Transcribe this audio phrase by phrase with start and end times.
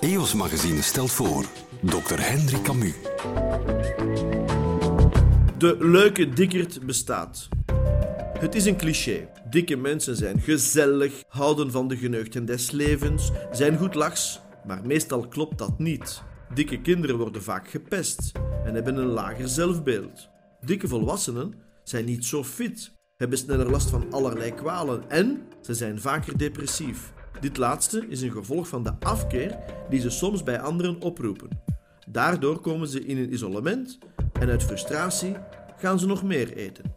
[0.00, 1.44] EOS Magazine stelt voor
[1.80, 2.18] Dr.
[2.18, 2.92] Henry Camus.
[5.58, 7.48] De leuke dikkerd bestaat.
[8.38, 9.28] Het is een cliché.
[9.50, 15.28] Dikke mensen zijn gezellig, houden van de geneugten des levens, zijn goed lachs, maar meestal
[15.28, 16.22] klopt dat niet.
[16.54, 18.32] Dikke kinderen worden vaak gepest
[18.64, 20.28] en hebben een lager zelfbeeld.
[20.60, 21.54] Dikke volwassenen
[21.84, 27.12] zijn niet zo fit, hebben sneller last van allerlei kwalen en ze zijn vaker depressief.
[27.44, 29.58] Dit laatste is een gevolg van de afkeer
[29.90, 31.48] die ze soms bij anderen oproepen.
[32.10, 33.98] Daardoor komen ze in een isolement
[34.32, 35.36] en uit frustratie
[35.76, 36.94] gaan ze nog meer eten.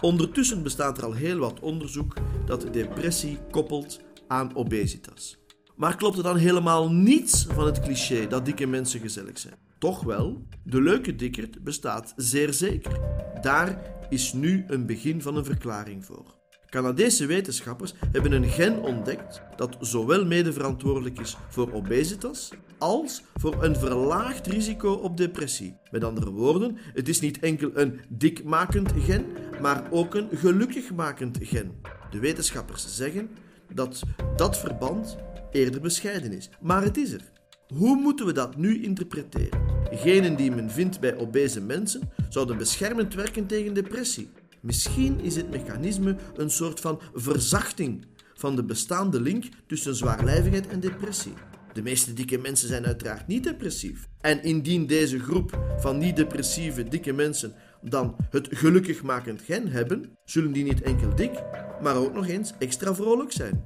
[0.00, 2.14] Ondertussen bestaat er al heel wat onderzoek
[2.46, 5.38] dat depressie koppelt aan obesitas.
[5.76, 9.56] Maar klopt er dan helemaal niets van het cliché dat dikke mensen gezellig zijn?
[9.78, 13.00] Toch wel, de leuke dikkerd bestaat zeer zeker.
[13.40, 16.41] Daar is nu een begin van een verklaring voor.
[16.72, 23.76] Canadese wetenschappers hebben een gen ontdekt dat zowel medeverantwoordelijk is voor obesitas als voor een
[23.76, 25.76] verlaagd risico op depressie.
[25.90, 29.24] Met andere woorden, het is niet enkel een dikmakend gen,
[29.60, 31.72] maar ook een gelukkigmakend gen.
[32.10, 33.30] De wetenschappers zeggen
[33.74, 34.02] dat
[34.36, 35.16] dat verband
[35.50, 37.32] eerder bescheiden is, maar het is er.
[37.74, 39.60] Hoe moeten we dat nu interpreteren?
[39.90, 44.30] Genen die men vindt bij obese mensen zouden beschermend werken tegen depressie.
[44.62, 50.80] Misschien is het mechanisme een soort van verzachting van de bestaande link tussen zwaarlijvigheid en
[50.80, 51.32] depressie.
[51.72, 54.08] De meeste dikke mensen zijn uiteraard niet depressief.
[54.20, 60.64] En indien deze groep van niet-depressieve dikke mensen dan het gelukkigmakend gen hebben, zullen die
[60.64, 61.42] niet enkel dik,
[61.82, 63.64] maar ook nog eens extra vrolijk zijn.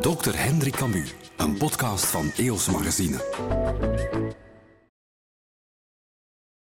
[0.00, 0.34] Dr.
[0.34, 4.01] Henry Camus, een podcast van EOS Magazine.